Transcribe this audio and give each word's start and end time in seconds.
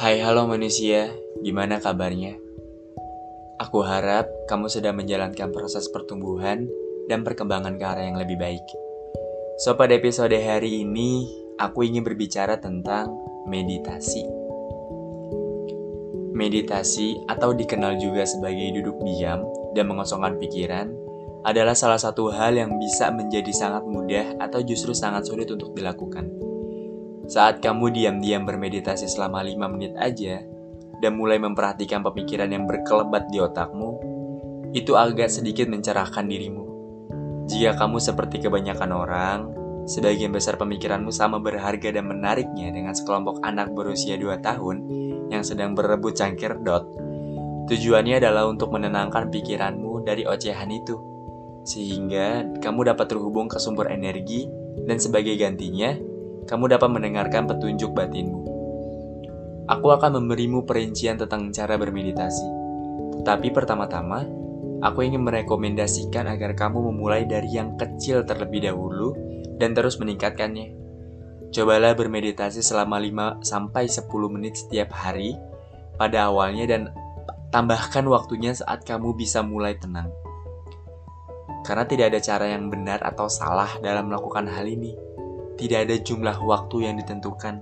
Hai 0.00 0.16
halo 0.24 0.48
manusia, 0.48 1.12
gimana 1.44 1.76
kabarnya? 1.76 2.32
Aku 3.60 3.84
harap 3.84 4.32
kamu 4.48 4.72
sedang 4.72 4.96
menjalankan 4.96 5.52
proses 5.52 5.92
pertumbuhan 5.92 6.64
dan 7.12 7.20
perkembangan 7.20 7.76
ke 7.76 7.84
arah 7.84 8.08
yang 8.08 8.16
lebih 8.16 8.40
baik. 8.40 8.64
So 9.60 9.76
pada 9.76 9.92
episode 9.92 10.32
hari 10.32 10.88
ini, 10.88 11.28
aku 11.60 11.84
ingin 11.84 12.00
berbicara 12.00 12.56
tentang 12.56 13.12
meditasi. 13.44 14.24
Meditasi 16.32 17.28
atau 17.28 17.52
dikenal 17.52 18.00
juga 18.00 18.24
sebagai 18.24 18.72
duduk 18.80 19.04
diam 19.04 19.44
dan 19.76 19.84
mengosongkan 19.84 20.40
pikiran 20.40 20.88
adalah 21.44 21.76
salah 21.76 22.00
satu 22.00 22.32
hal 22.32 22.56
yang 22.56 22.72
bisa 22.80 23.12
menjadi 23.12 23.52
sangat 23.52 23.84
mudah 23.84 24.32
atau 24.40 24.64
justru 24.64 24.96
sangat 24.96 25.28
sulit 25.28 25.52
untuk 25.52 25.76
dilakukan. 25.76 26.49
Saat 27.30 27.62
kamu 27.62 27.94
diam-diam 27.94 28.42
bermeditasi 28.42 29.06
selama 29.06 29.46
5 29.46 29.70
menit 29.70 29.94
aja, 29.94 30.42
dan 30.98 31.14
mulai 31.14 31.38
memperhatikan 31.38 32.02
pemikiran 32.02 32.50
yang 32.50 32.66
berkelebat 32.66 33.30
di 33.30 33.38
otakmu, 33.38 33.90
itu 34.74 34.98
agak 34.98 35.30
sedikit 35.30 35.70
mencerahkan 35.70 36.26
dirimu. 36.26 36.66
Jika 37.46 37.78
kamu 37.78 38.02
seperti 38.02 38.42
kebanyakan 38.42 38.90
orang, 38.90 39.38
sebagian 39.86 40.34
besar 40.34 40.58
pemikiranmu 40.58 41.14
sama 41.14 41.38
berharga 41.38 41.94
dan 41.94 42.10
menariknya 42.10 42.74
dengan 42.74 42.98
sekelompok 42.98 43.46
anak 43.46 43.70
berusia 43.78 44.18
2 44.18 44.34
tahun 44.42 44.76
yang 45.30 45.46
sedang 45.46 45.78
berebut 45.78 46.18
cangkir 46.18 46.58
dot. 46.66 46.90
Tujuannya 47.70 48.18
adalah 48.18 48.50
untuk 48.50 48.74
menenangkan 48.74 49.30
pikiranmu 49.30 50.02
dari 50.02 50.26
ocehan 50.26 50.74
itu, 50.74 50.98
sehingga 51.62 52.58
kamu 52.58 52.90
dapat 52.90 53.06
terhubung 53.06 53.46
ke 53.46 53.62
sumber 53.62 53.94
energi 53.94 54.50
dan 54.90 54.98
sebagai 54.98 55.38
gantinya, 55.38 55.94
kamu 56.46 56.76
dapat 56.76 56.88
mendengarkan 56.88 57.48
petunjuk 57.48 57.92
batinmu. 57.92 58.40
Aku 59.70 59.86
akan 59.94 60.22
memberimu 60.22 60.66
perincian 60.66 61.14
tentang 61.20 61.54
cara 61.54 61.78
bermeditasi. 61.78 62.48
Tetapi 63.22 63.54
pertama-tama, 63.54 64.26
aku 64.82 65.06
ingin 65.06 65.22
merekomendasikan 65.22 66.26
agar 66.26 66.58
kamu 66.58 66.90
memulai 66.90 67.28
dari 67.28 67.54
yang 67.54 67.78
kecil 67.78 68.26
terlebih 68.26 68.66
dahulu 68.66 69.14
dan 69.60 69.76
terus 69.76 70.00
meningkatkannya. 70.00 70.74
Cobalah 71.50 71.94
bermeditasi 71.98 72.62
selama 72.62 72.98
5 72.98 73.42
sampai 73.42 73.90
10 73.90 74.06
menit 74.30 74.54
setiap 74.58 74.94
hari 74.94 75.34
pada 75.98 76.30
awalnya 76.30 76.64
dan 76.66 76.82
tambahkan 77.50 78.06
waktunya 78.06 78.54
saat 78.54 78.86
kamu 78.86 79.18
bisa 79.18 79.42
mulai 79.42 79.74
tenang. 79.76 80.08
Karena 81.66 81.84
tidak 81.84 82.14
ada 82.14 82.20
cara 82.22 82.46
yang 82.48 82.72
benar 82.72 83.04
atau 83.04 83.28
salah 83.28 83.68
dalam 83.84 84.08
melakukan 84.08 84.48
hal 84.48 84.64
ini 84.64 84.96
tidak 85.60 85.84
ada 85.84 85.96
jumlah 86.00 86.40
waktu 86.40 86.88
yang 86.88 86.96
ditentukan. 86.96 87.60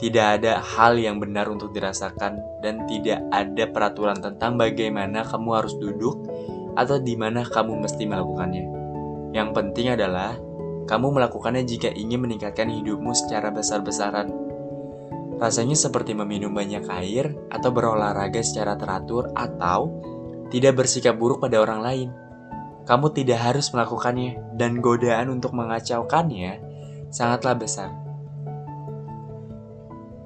Tidak 0.00 0.26
ada 0.40 0.64
hal 0.64 0.96
yang 0.96 1.20
benar 1.20 1.52
untuk 1.52 1.76
dirasakan 1.76 2.64
dan 2.64 2.88
tidak 2.88 3.20
ada 3.28 3.68
peraturan 3.68 4.18
tentang 4.24 4.56
bagaimana 4.56 5.22
kamu 5.22 5.50
harus 5.52 5.76
duduk 5.76 6.24
atau 6.74 6.96
di 6.98 7.14
mana 7.14 7.44
kamu 7.44 7.84
mesti 7.84 8.08
melakukannya. 8.08 8.64
Yang 9.36 9.48
penting 9.52 9.92
adalah 9.92 10.34
kamu 10.88 11.20
melakukannya 11.20 11.62
jika 11.68 11.92
ingin 11.92 12.24
meningkatkan 12.24 12.72
hidupmu 12.72 13.12
secara 13.12 13.52
besar-besaran. 13.52 14.32
Rasanya 15.38 15.76
seperti 15.76 16.16
meminum 16.16 16.56
banyak 16.56 16.88
air 16.88 17.36
atau 17.52 17.68
berolahraga 17.68 18.40
secara 18.40 18.80
teratur 18.80 19.28
atau 19.36 19.92
tidak 20.48 20.80
bersikap 20.82 21.20
buruk 21.20 21.44
pada 21.44 21.60
orang 21.60 21.80
lain. 21.84 22.08
Kamu 22.84 23.12
tidak 23.16 23.40
harus 23.40 23.72
melakukannya 23.72 24.56
dan 24.56 24.80
godaan 24.84 25.32
untuk 25.32 25.56
mengacaukannya 25.56 26.73
sangatlah 27.14 27.54
besar. 27.54 27.94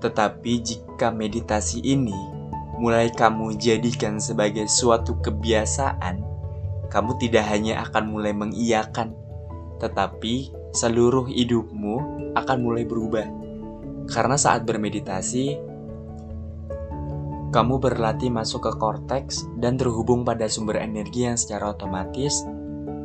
Tetapi 0.00 0.52
jika 0.64 1.12
meditasi 1.12 1.84
ini 1.84 2.16
mulai 2.80 3.12
kamu 3.12 3.60
jadikan 3.60 4.16
sebagai 4.16 4.64
suatu 4.72 5.20
kebiasaan, 5.20 6.24
kamu 6.88 7.12
tidak 7.20 7.44
hanya 7.52 7.84
akan 7.84 8.08
mulai 8.08 8.32
mengiyakan, 8.32 9.12
tetapi 9.84 10.48
seluruh 10.72 11.28
hidupmu 11.28 11.96
akan 12.32 12.58
mulai 12.64 12.88
berubah. 12.88 13.28
Karena 14.08 14.40
saat 14.40 14.64
bermeditasi, 14.64 15.60
kamu 17.52 17.74
berlatih 17.76 18.32
masuk 18.32 18.64
ke 18.64 18.72
korteks 18.80 19.44
dan 19.60 19.76
terhubung 19.76 20.24
pada 20.24 20.48
sumber 20.48 20.80
energi 20.80 21.28
yang 21.28 21.36
secara 21.36 21.76
otomatis 21.76 22.48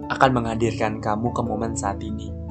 akan 0.07 0.31
menghadirkan 0.39 1.03
kamu 1.03 1.35
ke 1.35 1.41
momen 1.43 1.75
saat 1.75 1.99
ini 2.03 2.42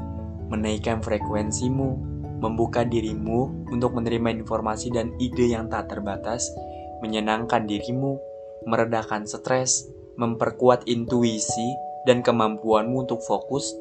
menaikkan 0.53 1.01
frekuensimu, 1.01 1.97
membuka 2.45 2.85
dirimu 2.85 3.73
untuk 3.73 3.97
menerima 3.97 4.45
informasi 4.45 4.93
dan 4.93 5.17
ide 5.17 5.49
yang 5.49 5.73
tak 5.73 5.89
terbatas, 5.89 6.53
menyenangkan 7.01 7.65
dirimu, 7.65 8.21
meredakan 8.69 9.25
stres, 9.25 9.89
memperkuat 10.21 10.85
intuisi 10.85 11.73
dan 12.05 12.21
kemampuanmu 12.21 13.09
untuk 13.09 13.25
fokus, 13.25 13.73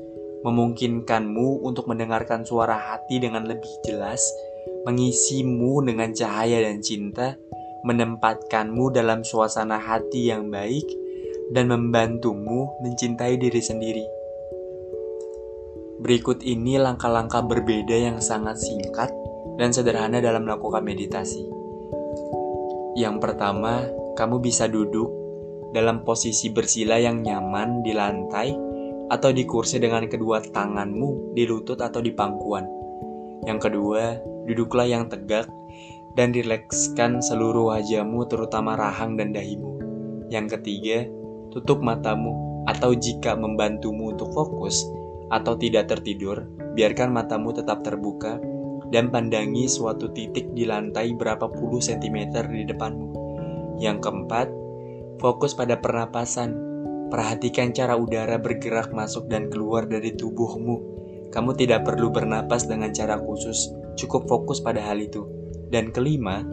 memungkinkanmu 0.48 1.62
untuk 1.68 1.92
mendengarkan 1.92 2.48
suara 2.48 2.78
hati 2.78 3.20
dengan 3.20 3.46
lebih 3.46 3.70
jelas, 3.84 4.24
mengisimu 4.88 5.84
dengan 5.84 6.16
cahaya 6.16 6.64
dan 6.64 6.80
cinta, 6.80 7.36
menempatkanmu 7.84 8.94
dalam 8.94 9.26
suasana 9.26 9.78
hati 9.82 10.30
yang 10.30 10.50
baik, 10.50 10.86
dan 11.52 11.68
membantumu 11.68 12.72
mencintai 12.80 13.36
diri 13.36 13.59
sendiri. 13.59 14.21
Berikut 16.01 16.41
ini 16.41 16.81
langkah-langkah 16.81 17.45
berbeda 17.45 17.94
yang 17.94 18.17
sangat 18.17 18.57
singkat 18.57 19.13
dan 19.62 19.69
sederhana 19.69 20.17
dalam 20.17 20.50
melakukan 20.50 20.81
meditasi. 20.81 21.45
Yang 22.97 23.22
pertama, 23.22 23.85
kamu 24.17 24.41
bisa 24.41 24.66
duduk 24.66 25.13
dalam 25.78 26.01
posisi 26.01 26.50
bersila 26.50 26.97
yang 26.97 27.22
nyaman 27.22 27.85
di 27.85 27.94
lantai 27.94 28.50
atau 29.13 29.29
di 29.29 29.45
kursi 29.45 29.78
dengan 29.78 30.09
kedua 30.09 30.41
tanganmu 30.41 31.38
di 31.38 31.45
lutut 31.45 31.78
atau 31.78 32.01
di 32.01 32.09
pangkuan. 32.09 32.66
Yang 33.45 33.69
kedua, 33.69 34.17
duduklah 34.50 34.90
yang 34.90 35.06
tegak 35.06 35.45
dan 36.17 36.34
rilekskan 36.34 37.22
seluruh 37.22 37.78
wajahmu 37.78 38.25
terutama 38.25 38.73
rahang 38.73 39.22
dan 39.22 39.38
dahimu. 39.38 39.78
Yang 40.34 40.57
ketiga, 40.57 41.06
tutup 41.53 41.78
matamu 41.84 42.66
atau 42.66 42.95
jika 42.95 43.38
membantumu 43.38 44.16
untuk 44.16 44.31
fokus, 44.34 44.81
atau 45.31 45.56
tidak 45.56 45.88
tertidur, 45.88 46.44
biarkan 46.75 47.16
matamu 47.16 47.56
tetap 47.56 47.81
terbuka 47.81 48.38
dan 48.92 49.08
pandangi 49.08 49.72
suatu 49.72 50.12
titik 50.12 50.52
di 50.52 50.68
lantai 50.68 51.16
berapa 51.16 51.47
puluh 51.47 51.80
sentimeter 51.80 52.44
di 52.52 52.68
depanmu. 52.68 53.08
Yang 53.80 53.97
keempat, 54.03 54.47
fokus 55.24 55.56
pada 55.56 55.80
pernapasan. 55.80 56.70
Perhatikan 57.08 57.75
cara 57.75 58.00
udara 58.00 58.40
bergerak 58.40 58.96
masuk 58.96 59.28
dan 59.28 59.52
keluar 59.52 59.84
dari 59.88 60.16
tubuhmu. 60.16 60.78
Kamu 61.31 61.56
tidak 61.56 61.88
perlu 61.88 62.12
bernapas 62.12 62.68
dengan 62.68 62.91
cara 62.91 63.20
khusus, 63.20 63.72
cukup 63.96 64.28
fokus 64.28 64.59
pada 64.59 64.80
hal 64.80 65.00
itu. 65.00 65.24
Dan 65.72 65.91
kelima, 65.91 66.44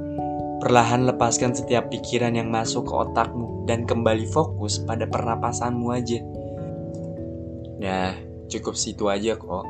perlahan 0.63 1.07
lepaskan 1.07 1.55
setiap 1.55 1.91
pikiran 1.91 2.35
yang 2.35 2.51
masuk 2.51 2.87
ke 2.87 2.95
otakmu 2.95 3.67
dan 3.67 3.87
kembali 3.87 4.27
fokus 4.31 4.83
pada 4.83 5.07
pernapasanmu 5.07 5.87
aja. 5.95 6.19
Nah, 7.79 8.28
Cukup 8.49 8.75
situ 8.75 9.13
aja 9.13 9.37
kok. 9.37 9.65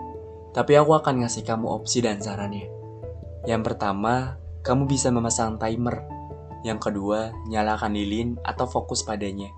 Tapi 0.54 0.72
aku 0.78 0.94
akan 0.94 1.26
ngasih 1.26 1.42
kamu 1.44 1.66
opsi 1.66 1.98
dan 2.02 2.22
sarannya. 2.22 2.70
Yang 3.44 3.62
pertama, 3.74 4.38
kamu 4.62 4.86
bisa 4.86 5.10
memasang 5.10 5.58
timer. 5.58 6.02
Yang 6.62 6.90
kedua, 6.90 7.30
nyalakan 7.46 7.94
lilin 7.94 8.38
atau 8.42 8.66
fokus 8.66 9.06
padanya. 9.06 9.50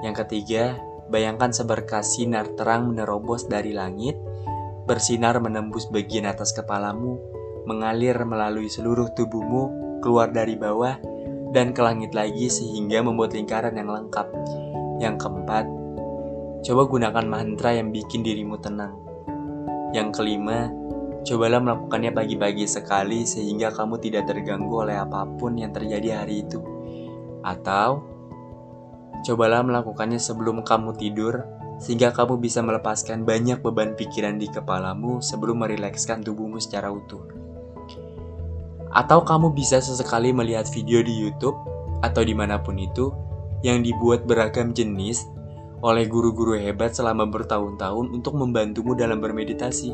Yang 0.00 0.24
ketiga, 0.24 0.80
bayangkan 1.12 1.52
seberkas 1.52 2.16
sinar 2.16 2.52
terang 2.56 2.88
menerobos 2.92 3.44
dari 3.48 3.76
langit, 3.76 4.16
bersinar 4.88 5.38
menembus 5.38 5.88
bagian 5.92 6.24
atas 6.24 6.56
kepalamu, 6.56 7.20
mengalir 7.68 8.16
melalui 8.24 8.66
seluruh 8.66 9.12
tubuhmu, 9.14 9.98
keluar 10.02 10.32
dari 10.32 10.58
bawah, 10.58 10.98
dan 11.52 11.76
ke 11.76 11.80
langit 11.84 12.16
lagi 12.16 12.48
sehingga 12.48 13.04
membuat 13.04 13.36
lingkaran 13.36 13.76
yang 13.76 13.92
lengkap. 13.92 14.26
Yang 14.98 15.16
keempat, 15.20 15.64
Coba 16.62 16.86
gunakan 16.86 17.26
mantra 17.26 17.74
yang 17.74 17.90
bikin 17.90 18.22
dirimu 18.22 18.54
tenang. 18.62 18.94
Yang 19.90 20.14
kelima, 20.14 20.70
cobalah 21.26 21.58
melakukannya 21.58 22.14
pagi-pagi 22.14 22.70
sekali 22.70 23.26
sehingga 23.26 23.74
kamu 23.74 23.98
tidak 23.98 24.30
terganggu 24.30 24.86
oleh 24.86 24.94
apa 24.94 25.26
pun 25.26 25.58
yang 25.58 25.74
terjadi 25.74 26.22
hari 26.22 26.46
itu. 26.46 26.62
Atau, 27.42 28.06
cobalah 29.26 29.66
melakukannya 29.66 30.22
sebelum 30.22 30.62
kamu 30.62 30.94
tidur 31.02 31.42
sehingga 31.82 32.14
kamu 32.14 32.38
bisa 32.38 32.62
melepaskan 32.62 33.26
banyak 33.26 33.58
beban 33.58 33.98
pikiran 33.98 34.38
di 34.38 34.46
kepalamu 34.46 35.18
sebelum 35.18 35.66
merilekskan 35.66 36.22
tubuhmu 36.22 36.62
secara 36.62 36.94
utuh. 36.94 37.26
Atau 38.94 39.26
kamu 39.26 39.50
bisa 39.50 39.82
sesekali 39.82 40.30
melihat 40.30 40.70
video 40.70 41.02
di 41.02 41.26
YouTube 41.26 41.58
atau 42.06 42.22
di 42.22 42.38
mana 42.38 42.62
pun 42.62 42.78
itu 42.78 43.10
yang 43.66 43.82
dibuat 43.82 44.30
beragam 44.30 44.70
jenis 44.70 45.26
oleh 45.82 46.06
guru-guru 46.06 46.54
hebat 46.54 46.94
selama 46.94 47.26
bertahun-tahun 47.26 48.14
untuk 48.14 48.38
membantumu 48.38 48.94
dalam 48.94 49.18
bermeditasi. 49.18 49.90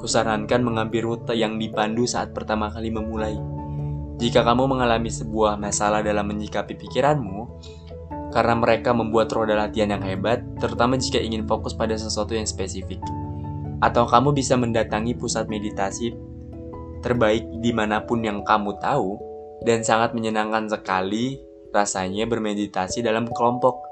Kusarankan 0.00 0.64
mengambil 0.64 1.12
rute 1.12 1.36
yang 1.36 1.60
dipandu 1.60 2.08
saat 2.08 2.32
pertama 2.32 2.72
kali 2.72 2.88
memulai. 2.88 3.36
Jika 4.16 4.40
kamu 4.40 4.64
mengalami 4.64 5.12
sebuah 5.12 5.60
masalah 5.60 6.00
dalam 6.00 6.24
menyikapi 6.24 6.72
pikiranmu, 6.72 7.40
karena 8.32 8.56
mereka 8.56 8.96
membuat 8.96 9.28
roda 9.36 9.52
latihan 9.52 9.92
yang 9.92 10.04
hebat, 10.04 10.40
terutama 10.56 10.96
jika 10.96 11.20
ingin 11.20 11.44
fokus 11.44 11.76
pada 11.76 11.92
sesuatu 12.00 12.32
yang 12.32 12.48
spesifik. 12.48 13.00
Atau 13.84 14.08
kamu 14.08 14.32
bisa 14.32 14.56
mendatangi 14.56 15.16
pusat 15.20 15.52
meditasi 15.52 16.16
terbaik 17.00 17.48
di 17.60 17.72
mana 17.72 18.04
pun 18.04 18.24
yang 18.24 18.40
kamu 18.44 18.76
tahu, 18.80 19.20
dan 19.68 19.84
sangat 19.84 20.16
menyenangkan 20.16 20.68
sekali 20.68 21.40
rasanya 21.72 22.24
bermeditasi 22.24 23.04
dalam 23.04 23.28
kelompok. 23.28 23.89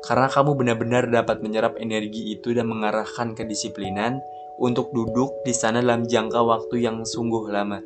Karena 0.00 0.32
kamu 0.32 0.56
benar-benar 0.56 1.12
dapat 1.12 1.44
menyerap 1.44 1.76
energi 1.76 2.32
itu 2.32 2.56
dan 2.56 2.68
mengarahkan 2.68 3.36
kedisiplinan 3.36 4.20
untuk 4.60 4.92
duduk 4.92 5.44
di 5.44 5.52
sana 5.52 5.80
dalam 5.80 6.08
jangka 6.08 6.40
waktu 6.40 6.84
yang 6.84 7.04
sungguh 7.04 7.48
lama. 7.48 7.80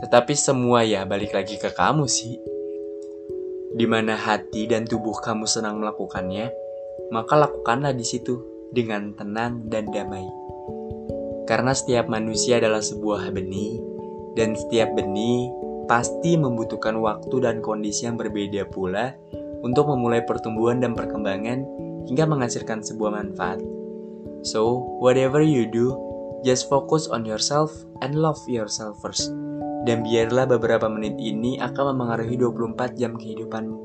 Tetapi 0.00 0.34
semua 0.36 0.82
ya 0.84 1.08
balik 1.08 1.32
lagi 1.32 1.56
ke 1.56 1.72
kamu 1.72 2.04
sih. 2.08 2.36
Di 3.74 3.86
mana 3.88 4.14
hati 4.14 4.70
dan 4.70 4.86
tubuh 4.86 5.18
kamu 5.18 5.48
senang 5.48 5.82
melakukannya, 5.82 6.50
maka 7.10 7.34
lakukanlah 7.34 7.92
di 7.92 8.06
situ 8.06 8.38
dengan 8.70 9.14
tenang 9.14 9.66
dan 9.66 9.90
damai. 9.90 10.26
Karena 11.44 11.76
setiap 11.76 12.08
manusia 12.08 12.56
adalah 12.56 12.80
sebuah 12.80 13.28
benih, 13.34 13.76
dan 14.34 14.56
setiap 14.56 14.94
benih 14.96 15.52
pasti 15.84 16.40
membutuhkan 16.40 16.96
waktu 16.98 17.44
dan 17.44 17.60
kondisi 17.60 18.08
yang 18.08 18.16
berbeda 18.16 18.66
pula 18.72 19.12
untuk 19.64 19.88
memulai 19.88 20.20
pertumbuhan 20.22 20.78
dan 20.84 20.92
perkembangan 20.92 21.64
hingga 22.04 22.24
menghasilkan 22.28 22.84
sebuah 22.84 23.16
manfaat. 23.16 23.64
So, 24.44 24.84
whatever 25.00 25.40
you 25.40 25.64
do, 25.64 25.96
just 26.44 26.68
focus 26.68 27.08
on 27.08 27.24
yourself 27.24 27.72
and 28.04 28.12
love 28.12 28.36
yourself 28.44 29.00
first. 29.00 29.32
Dan 29.88 30.04
biarlah 30.04 30.44
beberapa 30.44 30.84
menit 30.92 31.16
ini 31.16 31.56
akan 31.60 31.96
memengaruhi 31.96 32.36
24 32.36 33.00
jam 33.00 33.16
kehidupanmu. 33.16 33.80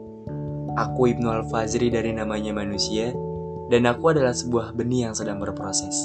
Aku 0.75 1.11
Ibnu 1.15 1.27
Al-Fazri 1.31 1.87
dari 1.87 2.11
namanya 2.11 2.51
manusia, 2.51 3.15
dan 3.71 3.87
aku 3.87 4.11
adalah 4.11 4.35
sebuah 4.35 4.75
benih 4.75 5.07
yang 5.11 5.15
sedang 5.15 5.39
berproses. 5.39 5.95